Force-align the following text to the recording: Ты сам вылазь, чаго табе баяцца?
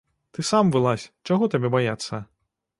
Ты 0.37 0.45
сам 0.49 0.71
вылазь, 0.77 1.05
чаго 1.29 1.53
табе 1.57 1.73
баяцца? 1.79 2.25